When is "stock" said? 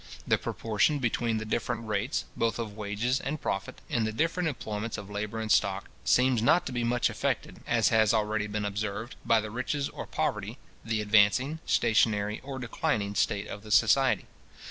5.51-5.89